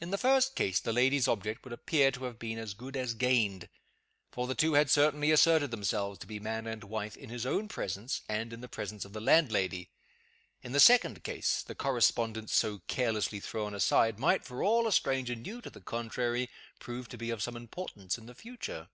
In 0.00 0.12
the 0.12 0.18
first 0.18 0.54
case, 0.54 0.78
the 0.78 0.92
lady's 0.92 1.26
object 1.26 1.64
would 1.64 1.72
appear 1.72 2.12
to 2.12 2.22
have 2.26 2.38
been 2.38 2.58
as 2.58 2.74
good 2.74 2.96
as 2.96 3.12
gained; 3.12 3.68
for 4.30 4.46
the 4.46 4.54
two 4.54 4.74
had 4.74 4.88
certainly 4.88 5.32
asserted 5.32 5.72
themselves 5.72 6.20
to 6.20 6.28
be 6.28 6.38
man 6.38 6.64
and 6.68 6.84
wife, 6.84 7.16
in 7.16 7.28
his 7.28 7.44
own 7.44 7.66
presence, 7.66 8.20
and 8.28 8.52
in 8.52 8.60
the 8.60 8.68
presence 8.68 9.04
of 9.04 9.12
the 9.14 9.20
landlady. 9.20 9.90
In 10.62 10.70
the 10.70 10.78
second 10.78 11.24
case, 11.24 11.60
the 11.64 11.74
correspondence 11.74 12.54
so 12.54 12.82
carelessly 12.86 13.40
thrown 13.40 13.74
aside 13.74 14.16
might, 14.20 14.44
for 14.44 14.62
all 14.62 14.86
a 14.86 14.92
stranger 14.92 15.34
knew 15.34 15.60
to 15.60 15.70
the 15.70 15.80
contrary, 15.80 16.48
prove 16.78 17.08
to 17.08 17.18
be 17.18 17.30
of 17.30 17.42
some 17.42 17.56
importance 17.56 18.16
in 18.16 18.26
the 18.26 18.36
future. 18.36 18.90